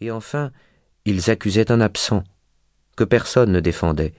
Et 0.00 0.10
enfin, 0.10 0.50
ils 1.04 1.30
accusaient 1.30 1.72
un 1.72 1.80
absent, 1.80 2.24
que 2.96 3.04
personne 3.04 3.52
ne 3.52 3.60
défendait. 3.60 4.12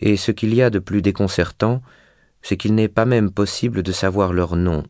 Et 0.00 0.16
ce 0.16 0.32
qu'il 0.32 0.54
y 0.54 0.62
a 0.62 0.70
de 0.70 0.78
plus 0.78 1.02
déconcertant, 1.02 1.82
c'est 2.42 2.56
qu'il 2.56 2.74
n'est 2.74 2.88
pas 2.88 3.04
même 3.04 3.30
possible 3.30 3.82
de 3.82 3.92
savoir 3.92 4.32
leur 4.32 4.56
nom, 4.56 4.84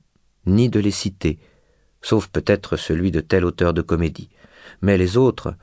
ni 0.47 0.69
de 0.69 0.81
les 0.81 0.91
citer, 0.91 1.39
sauf 2.01 2.29
peut-être 2.29 2.77
celui 2.77 3.11
de 3.11 3.21
tel 3.21 3.45
auteur 3.45 3.75
de 3.75 3.83
comédie. 3.83 4.31
Mais 4.81 4.97
les 4.99 5.17
autres, 5.17 5.55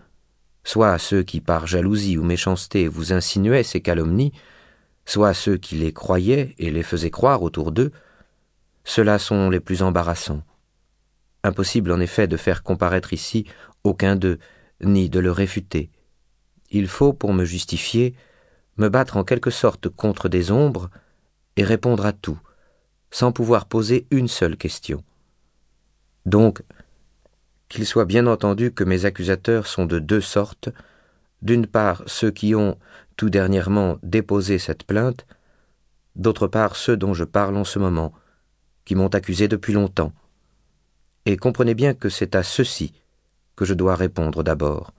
soit 0.63 0.97
ceux 0.97 1.23
qui 1.23 1.41
par 1.41 1.67
jalousie 1.67 2.17
ou 2.17 2.23
méchanceté 2.23 2.87
vous 2.87 3.11
insinuaient 3.11 3.63
ces 3.63 3.81
calomnies, 3.81 4.31
soit 5.05 5.33
ceux 5.33 5.57
qui 5.57 5.75
les 5.75 5.93
croyaient 5.93 6.55
et 6.59 6.69
les 6.69 6.83
faisaient 6.83 7.09
croire 7.09 7.41
autour 7.41 7.71
d'eux, 7.71 7.91
ceux-là 8.83 9.19
sont 9.19 9.49
les 9.49 9.59
plus 9.59 9.81
embarrassants. 9.81 10.43
Impossible 11.43 11.91
en 11.91 11.99
effet 11.99 12.27
de 12.27 12.37
faire 12.37 12.63
comparaître 12.63 13.13
ici 13.13 13.45
aucun 13.83 14.15
d'eux, 14.15 14.39
ni 14.81 15.09
de 15.09 15.19
le 15.19 15.31
réfuter. 15.31 15.89
Il 16.69 16.87
faut, 16.87 17.13
pour 17.13 17.33
me 17.33 17.45
justifier, 17.45 18.15
me 18.77 18.89
battre 18.89 19.17
en 19.17 19.23
quelque 19.23 19.49
sorte 19.49 19.89
contre 19.89 20.29
des 20.29 20.51
ombres 20.51 20.89
et 21.55 21.63
répondre 21.63 22.05
à 22.05 22.13
tout, 22.13 22.39
sans 23.11 23.31
pouvoir 23.31 23.65
poser 23.65 24.07
une 24.11 24.27
seule 24.27 24.57
question. 24.57 25.03
Donc, 26.25 26.61
qu'il 27.69 27.85
soit 27.85 28.05
bien 28.05 28.27
entendu 28.27 28.71
que 28.71 28.83
mes 28.83 29.05
accusateurs 29.05 29.67
sont 29.67 29.85
de 29.85 29.99
deux 29.99 30.21
sortes, 30.21 30.69
d'une 31.41 31.67
part 31.67 32.03
ceux 32.07 32.31
qui 32.31 32.55
ont, 32.55 32.77
tout 33.15 33.29
dernièrement, 33.29 33.97
déposé 34.03 34.59
cette 34.59 34.83
plainte, 34.83 35.25
d'autre 36.15 36.47
part 36.47 36.75
ceux 36.75 36.97
dont 36.97 37.13
je 37.13 37.23
parle 37.23 37.57
en 37.57 37.63
ce 37.63 37.79
moment, 37.79 38.13
qui 38.85 38.95
m'ont 38.95 39.07
accusé 39.07 39.47
depuis 39.47 39.73
longtemps. 39.73 40.13
Et 41.29 41.37
comprenez 41.37 41.75
bien 41.75 41.93
que 41.93 42.09
c'est 42.09 42.33
à 42.33 42.41
ceux-ci 42.41 42.91
que 43.55 43.63
je 43.63 43.75
dois 43.75 43.93
répondre 43.93 44.41
d'abord. 44.41 44.95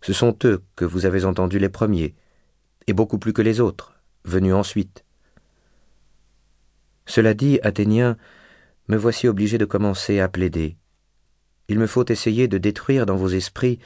Ce 0.00 0.12
sont 0.12 0.38
eux 0.44 0.62
que 0.76 0.84
vous 0.84 1.04
avez 1.04 1.24
entendus 1.24 1.58
les 1.58 1.68
premiers, 1.68 2.14
et 2.86 2.92
beaucoup 2.92 3.18
plus 3.18 3.32
que 3.32 3.42
les 3.42 3.58
autres, 3.58 3.92
venus 4.24 4.54
ensuite. 4.54 5.04
Cela 7.06 7.34
dit, 7.34 7.58
Athéniens, 7.64 8.16
me 8.86 8.96
voici 8.96 9.26
obligé 9.26 9.58
de 9.58 9.64
commencer 9.64 10.20
à 10.20 10.28
plaider. 10.28 10.76
Il 11.66 11.80
me 11.80 11.88
faut 11.88 12.08
essayer 12.08 12.46
de 12.46 12.58
détruire 12.58 13.04
dans 13.04 13.16
vos 13.16 13.30
esprits 13.30 13.80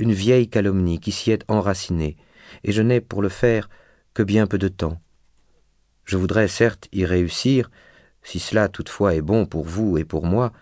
une 0.00 0.12
vieille 0.12 0.48
calomnie 0.48 0.98
qui 0.98 1.12
s'y 1.12 1.30
est 1.30 1.44
enracinée, 1.46 2.16
et 2.64 2.72
je 2.72 2.82
n'ai 2.82 3.00
pour 3.00 3.22
le 3.22 3.28
faire 3.28 3.70
que 4.12 4.24
bien 4.24 4.48
peu 4.48 4.58
de 4.58 4.66
temps. 4.66 5.00
Je 6.04 6.16
voudrais 6.16 6.48
certes 6.48 6.88
y 6.90 7.04
réussir, 7.04 7.70
si 8.24 8.40
cela 8.40 8.68
toutefois 8.68 9.14
est 9.14 9.22
bon 9.22 9.46
pour 9.46 9.66
vous 9.66 9.98
et 9.98 10.04
pour 10.04 10.26
moi, 10.26 10.52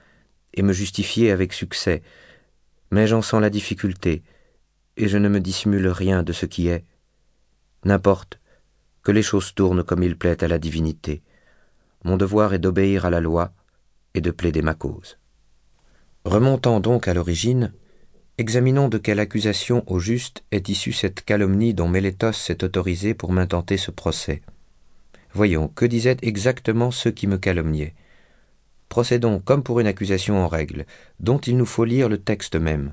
et 0.55 0.62
me 0.62 0.72
justifier 0.72 1.30
avec 1.30 1.52
succès, 1.52 2.02
mais 2.91 3.06
j'en 3.06 3.22
sens 3.22 3.41
la 3.41 3.50
difficulté, 3.50 4.22
et 4.96 5.08
je 5.08 5.19
ne 5.19 5.28
me 5.28 5.41
dissimule 5.41 5.88
rien 5.88 6.22
de 6.22 6.33
ce 6.33 6.46
qui 6.46 6.69
est. 6.69 6.84
N'importe, 7.84 8.38
que 9.02 9.12
les 9.12 9.22
choses 9.22 9.55
tournent 9.55 9.84
comme 9.84 10.02
il 10.02 10.16
plaît 10.16 10.42
à 10.42 10.48
la 10.48 10.58
divinité. 10.58 11.22
Mon 12.05 12.16
devoir 12.16 12.55
est 12.55 12.58
d'obéir 12.58 13.05
à 13.05 13.11
la 13.11 13.20
loi 13.20 13.52
et 14.14 14.20
de 14.20 14.30
plaider 14.30 14.62
ma 14.62 14.74
cause. 14.74 15.19
Remontant 16.24 16.80
donc 16.80 17.06
à 17.06 17.14
l'origine, 17.14 17.72
examinons 18.39 18.89
de 18.89 18.98
quelle 18.98 19.20
accusation 19.20 19.84
au 19.86 19.98
juste 19.98 20.42
est 20.50 20.68
issue 20.68 20.92
cette 20.92 21.22
calomnie 21.22 21.74
dont 21.74 21.89
Mélétos 21.89 22.33
s'est 22.33 22.64
autorisé 22.64 23.12
pour 23.12 23.33
m'intenter 23.33 23.77
ce 23.77 23.91
procès. 23.91 24.41
Voyons, 25.33 25.68
que 25.68 25.84
disaient 25.84 26.16
exactement 26.22 26.91
ceux 26.91 27.11
qui 27.11 27.27
me 27.27 27.39
calomniaient. 27.39 27.94
Procédons 28.95 29.41
comme 29.41 29.64
pour 29.64 29.81
une 29.81 29.89
accusation 29.89 30.39
en 30.39 30.47
règle, 30.47 30.87
dont 31.19 31.39
il 31.39 31.56
nous 31.56 31.67
faut 31.67 31.84
lire 31.84 32.09
le 32.09 32.17
texte 32.17 32.55
même. 32.55 32.92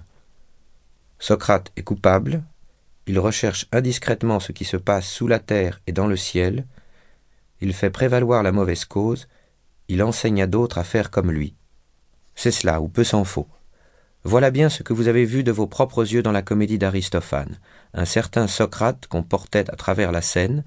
Socrate 1.20 1.72
est 1.76 1.84
coupable, 1.84 2.42
il 3.06 3.20
recherche 3.20 3.68
indiscrètement 3.72 4.40
ce 4.40 4.52
qui 4.52 4.66
se 4.66 4.78
passe 4.78 5.08
sous 5.08 5.28
la 5.28 5.38
terre 5.38 5.80
et 5.86 5.92
dans 5.92 6.08
le 6.08 6.16
ciel, 6.16 6.66
il 7.60 7.72
fait 7.72 7.92
prévaloir 7.92 8.42
la 8.42 8.52
mauvaise 8.52 8.84
cause, 8.84 9.28
il 9.90 10.02
enseigne 10.02 10.42
à 10.42 10.48
d'autres 10.48 10.80
à 10.80 10.84
faire 10.84 11.12
comme 11.12 11.32
lui. 11.32 11.54
C'est 12.34 12.50
cela, 12.50 12.82
ou 12.82 12.88
peu 12.88 13.04
s'en 13.04 13.24
faut. 13.24 13.48
Voilà 14.24 14.50
bien 14.50 14.70
ce 14.70 14.82
que 14.82 14.94
vous 14.94 15.08
avez 15.08 15.26
vu 15.26 15.44
de 15.44 15.52
vos 15.52 15.68
propres 15.68 16.12
yeux 16.12 16.24
dans 16.24 16.32
la 16.32 16.42
comédie 16.42 16.80
d'Aristophane, 16.80 17.60
un 17.94 18.06
certain 18.06 18.48
Socrate 18.48 19.06
qu'on 19.06 19.22
portait 19.22 19.70
à 19.70 19.76
travers 19.76 20.12
la 20.12 20.24
scène, 20.24 20.64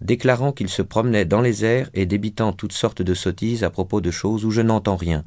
déclarant 0.00 0.52
qu'il 0.52 0.68
se 0.68 0.82
promenait 0.82 1.24
dans 1.24 1.40
les 1.40 1.64
airs 1.64 1.90
et 1.94 2.06
débitant 2.06 2.52
toutes 2.52 2.72
sortes 2.72 3.02
de 3.02 3.14
sottises 3.14 3.64
à 3.64 3.70
propos 3.70 4.00
de 4.00 4.10
choses 4.10 4.44
où 4.44 4.50
je 4.50 4.62
n'entends 4.62 4.96
rien. 4.96 5.24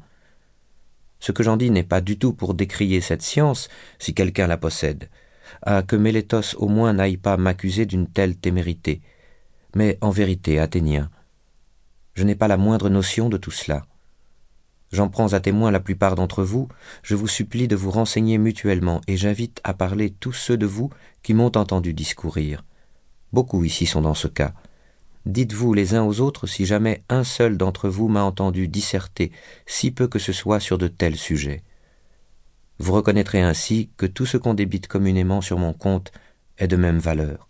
Ce 1.20 1.32
que 1.32 1.42
j'en 1.42 1.56
dis 1.56 1.70
n'est 1.70 1.84
pas 1.84 2.00
du 2.00 2.18
tout 2.18 2.32
pour 2.32 2.54
décrier 2.54 3.00
cette 3.00 3.22
science, 3.22 3.68
si 3.98 4.14
quelqu'un 4.14 4.46
la 4.46 4.56
possède, 4.56 5.08
à 5.62 5.82
que 5.82 5.96
Mélétos 5.96 6.56
au 6.56 6.68
moins 6.68 6.92
n'aille 6.92 7.16
pas 7.16 7.36
m'accuser 7.36 7.86
d'une 7.86 8.08
telle 8.08 8.36
témérité. 8.36 9.00
Mais 9.74 9.96
en 10.00 10.10
vérité, 10.10 10.58
Athénien, 10.58 11.10
je 12.14 12.24
n'ai 12.24 12.34
pas 12.34 12.48
la 12.48 12.56
moindre 12.56 12.90
notion 12.90 13.28
de 13.28 13.36
tout 13.36 13.50
cela. 13.50 13.86
J'en 14.92 15.08
prends 15.08 15.32
à 15.32 15.40
témoin 15.40 15.70
la 15.70 15.80
plupart 15.80 16.14
d'entre 16.14 16.44
vous, 16.44 16.68
je 17.02 17.16
vous 17.16 17.26
supplie 17.26 17.66
de 17.66 17.74
vous 17.74 17.90
renseigner 17.90 18.38
mutuellement, 18.38 19.00
et 19.08 19.16
j'invite 19.16 19.60
à 19.64 19.74
parler 19.74 20.10
tous 20.10 20.32
ceux 20.32 20.56
de 20.56 20.66
vous 20.66 20.90
qui 21.22 21.34
m'ont 21.34 21.56
entendu 21.56 21.94
discourir. 21.94 22.64
Beaucoup 23.32 23.64
ici 23.64 23.86
sont 23.86 24.02
dans 24.02 24.14
ce 24.14 24.28
cas. 24.28 24.54
Dites-vous 25.26 25.72
les 25.72 25.94
uns 25.94 26.04
aux 26.04 26.20
autres 26.20 26.46
si 26.46 26.66
jamais 26.66 27.02
un 27.08 27.24
seul 27.24 27.56
d'entre 27.56 27.88
vous 27.88 28.08
m'a 28.08 28.22
entendu 28.22 28.68
disserter, 28.68 29.32
si 29.66 29.90
peu 29.90 30.06
que 30.06 30.18
ce 30.18 30.32
soit 30.32 30.60
sur 30.60 30.76
de 30.76 30.86
tels 30.86 31.16
sujets. 31.16 31.62
Vous 32.78 32.92
reconnaîtrez 32.92 33.40
ainsi 33.40 33.88
que 33.96 34.04
tout 34.04 34.26
ce 34.26 34.36
qu'on 34.36 34.52
débite 34.52 34.86
communément 34.86 35.40
sur 35.40 35.58
mon 35.58 35.72
compte 35.72 36.12
est 36.58 36.68
de 36.68 36.76
même 36.76 36.98
valeur. 36.98 37.48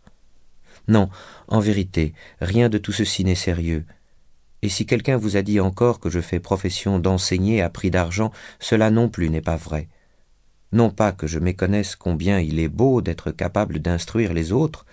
Non, 0.87 1.09
en 1.49 1.61
vérité, 1.61 2.15
rien 2.41 2.69
de 2.69 2.79
tout 2.79 2.93
ceci 2.93 3.25
n'est 3.25 3.35
sérieux. 3.35 3.85
Et 4.63 4.69
si 4.69 4.87
quelqu'un 4.87 5.17
vous 5.17 5.37
a 5.37 5.43
dit 5.43 5.61
encore 5.61 5.99
que 5.99 6.11
je 6.11 6.21
fais 6.21 6.41
profession 6.41 6.99
d'enseigner 6.99 7.61
à 7.61 7.71
prix 7.71 7.91
d'argent, 7.91 8.31
cela 8.61 8.91
non 8.91 9.09
plus 9.09 9.31
n'est 9.31 9.41
pas 9.41 9.57
vrai. 9.57 9.89
Non 10.73 10.91
pas 10.91 11.13
que 11.13 11.27
je 11.27 11.39
méconnaisse 11.39 11.97
combien 11.97 12.39
il 12.39 12.59
est 12.61 12.69
beau 12.69 13.01
d'être 13.01 13.31
capable 13.31 13.81
d'instruire 13.81 14.33
les 14.33 14.53
autres, 14.53 14.87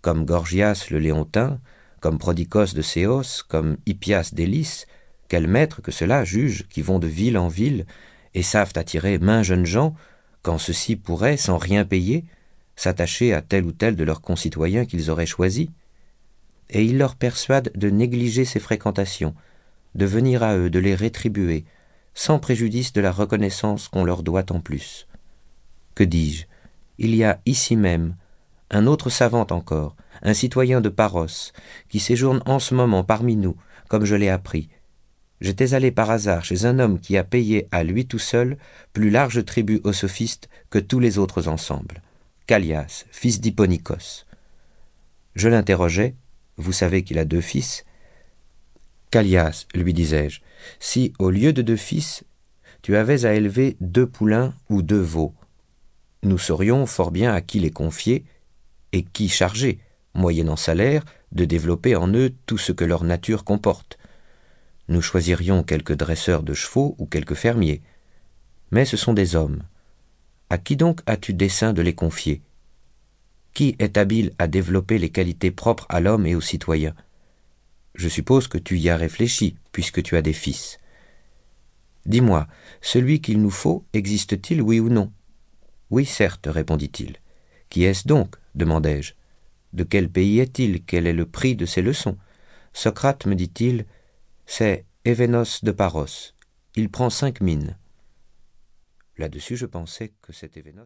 comme 0.00 0.24
Gorgias 0.24 0.88
le 0.90 0.98
Léontin, 0.98 1.60
comme 2.04 2.18
Prodicos 2.18 2.74
de 2.74 2.82
Céos, 2.82 3.44
comme 3.48 3.78
Hippias 3.86 4.32
d'Élis, 4.34 4.84
quels 5.28 5.46
maîtres 5.46 5.80
que 5.80 5.90
cela 5.90 6.22
jugent, 6.22 6.68
qui 6.68 6.82
vont 6.82 6.98
de 6.98 7.06
ville 7.06 7.38
en 7.38 7.48
ville, 7.48 7.86
et 8.34 8.42
savent 8.42 8.74
attirer 8.76 9.16
maint 9.16 9.42
jeunes 9.42 9.64
gens, 9.64 9.94
quand 10.42 10.58
ceux-ci 10.58 10.96
pourraient, 10.96 11.38
sans 11.38 11.56
rien 11.56 11.86
payer, 11.86 12.26
s'attacher 12.76 13.32
à 13.32 13.40
tel 13.40 13.64
ou 13.64 13.72
tel 13.72 13.96
de 13.96 14.04
leurs 14.04 14.20
concitoyens 14.20 14.84
qu'ils 14.84 15.10
auraient 15.10 15.24
choisis, 15.24 15.68
et 16.68 16.84
ils 16.84 16.98
leur 16.98 17.16
persuadent 17.16 17.72
de 17.74 17.88
négliger 17.88 18.44
ces 18.44 18.60
fréquentations, 18.60 19.34
de 19.94 20.04
venir 20.04 20.42
à 20.42 20.58
eux, 20.58 20.68
de 20.68 20.80
les 20.80 20.94
rétribuer, 20.94 21.64
sans 22.12 22.38
préjudice 22.38 22.92
de 22.92 23.00
la 23.00 23.12
reconnaissance 23.12 23.88
qu'on 23.88 24.04
leur 24.04 24.22
doit 24.22 24.52
en 24.52 24.60
plus. 24.60 25.08
Que 25.94 26.04
dis-je? 26.04 26.44
Il 26.98 27.14
y 27.14 27.24
a 27.24 27.40
ici 27.46 27.76
même 27.76 28.14
un 28.70 28.86
autre 28.86 29.10
savant 29.10 29.46
encore, 29.50 29.96
un 30.22 30.34
citoyen 30.34 30.80
de 30.80 30.88
Paros, 30.88 31.52
qui 31.88 32.00
séjourne 32.00 32.42
en 32.46 32.58
ce 32.58 32.74
moment 32.74 33.04
parmi 33.04 33.36
nous, 33.36 33.56
comme 33.88 34.04
je 34.04 34.14
l'ai 34.14 34.28
appris. 34.28 34.68
J'étais 35.40 35.74
allé 35.74 35.90
par 35.90 36.10
hasard 36.10 36.44
chez 36.44 36.64
un 36.64 36.78
homme 36.78 36.98
qui 36.98 37.16
a 37.16 37.24
payé 37.24 37.68
à 37.70 37.82
lui 37.82 38.06
tout 38.06 38.18
seul 38.18 38.56
plus 38.92 39.10
large 39.10 39.44
tribut 39.44 39.80
aux 39.84 39.92
sophistes 39.92 40.48
que 40.70 40.78
tous 40.78 41.00
les 41.00 41.18
autres 41.18 41.48
ensemble. 41.48 42.02
Callias, 42.46 43.04
fils 43.10 43.40
d'Hipponikos. 43.40 44.24
Je 45.34 45.48
l'interrogeai, 45.48 46.14
vous 46.56 46.72
savez 46.72 47.02
qu'il 47.02 47.18
a 47.18 47.24
deux 47.24 47.40
fils? 47.40 47.84
Callias, 49.10 49.66
lui 49.74 49.92
disais-je, 49.92 50.40
si, 50.78 51.12
au 51.18 51.30
lieu 51.30 51.52
de 51.52 51.62
deux 51.62 51.76
fils, 51.76 52.24
tu 52.82 52.96
avais 52.96 53.24
à 53.24 53.34
élever 53.34 53.76
deux 53.80 54.06
poulains 54.06 54.54
ou 54.68 54.82
deux 54.82 55.00
veaux, 55.00 55.34
nous 56.24 56.38
saurions 56.38 56.86
fort 56.86 57.10
bien 57.10 57.34
à 57.34 57.42
qui 57.42 57.60
les 57.60 57.70
confier 57.70 58.24
et 58.94 59.02
qui 59.02 59.28
charger, 59.28 59.80
moyennant 60.14 60.54
salaire, 60.54 61.04
de 61.32 61.44
développer 61.44 61.96
en 61.96 62.06
eux 62.14 62.32
tout 62.46 62.58
ce 62.58 62.70
que 62.70 62.84
leur 62.84 63.02
nature 63.02 63.42
comporte. 63.42 63.98
Nous 64.86 65.02
choisirions 65.02 65.64
quelques 65.64 65.96
dresseurs 65.96 66.44
de 66.44 66.54
chevaux 66.54 66.94
ou 66.98 67.06
quelques 67.06 67.34
fermiers. 67.34 67.82
Mais 68.70 68.84
ce 68.84 68.96
sont 68.96 69.12
des 69.12 69.34
hommes. 69.34 69.64
À 70.48 70.58
qui 70.58 70.76
donc 70.76 71.00
as-tu 71.06 71.34
dessein 71.34 71.72
de 71.72 71.82
les 71.82 71.96
confier? 71.96 72.40
Qui 73.52 73.74
est 73.80 73.98
habile 73.98 74.32
à 74.38 74.46
développer 74.46 74.98
les 74.98 75.10
qualités 75.10 75.50
propres 75.50 75.86
à 75.88 75.98
l'homme 75.98 76.24
et 76.24 76.36
aux 76.36 76.40
citoyens 76.40 76.94
Je 77.96 78.08
suppose 78.08 78.46
que 78.46 78.58
tu 78.58 78.78
y 78.78 78.90
as 78.90 78.96
réfléchi, 78.96 79.56
puisque 79.72 80.04
tu 80.04 80.16
as 80.16 80.22
des 80.22 80.32
fils. 80.32 80.78
Dis-moi, 82.06 82.46
celui 82.80 83.20
qu'il 83.20 83.42
nous 83.42 83.50
faut 83.50 83.84
existe-t-il, 83.92 84.62
oui 84.62 84.78
ou 84.78 84.88
non? 84.88 85.10
Oui, 85.90 86.04
certes, 86.04 86.46
répondit-il. 86.48 87.16
Qui 87.70 87.82
est-ce 87.82 88.06
donc? 88.06 88.36
Demandai-je. 88.54 89.14
De 89.72 89.84
quel 89.84 90.10
pays 90.10 90.40
est-il? 90.40 90.84
Quel 90.84 91.06
est 91.06 91.12
le 91.12 91.26
prix 91.26 91.56
de 91.56 91.66
ses 91.66 91.82
leçons? 91.82 92.18
Socrate, 92.72 93.26
me 93.26 93.34
dit-il, 93.34 93.86
c'est 94.46 94.84
Événos 95.04 95.62
de 95.62 95.70
Paros. 95.70 96.32
Il 96.74 96.90
prend 96.90 97.10
cinq 97.10 97.40
mines. 97.40 97.78
Là-dessus, 99.16 99.56
je 99.56 99.66
pensais 99.66 100.12
que 100.22 100.32
cet 100.32 100.56
Événos 100.56 100.82